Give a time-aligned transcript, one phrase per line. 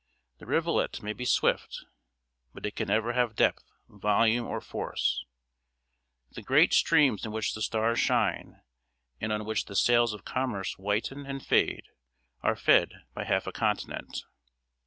[0.39, 1.85] The rivulet may be swift,
[2.55, 5.23] but it can never have depth, volume, or force.
[6.31, 8.63] The great streams in which the stars shine
[9.19, 11.83] and on which the sails of commerce whiten and fade
[12.41, 14.23] are fed by half a continent.